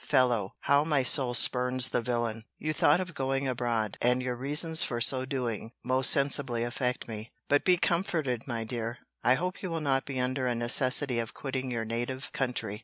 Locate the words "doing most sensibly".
5.25-6.63